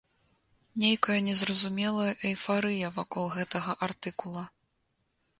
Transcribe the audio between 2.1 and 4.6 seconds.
эйфарыя вакол гэтага артыкула.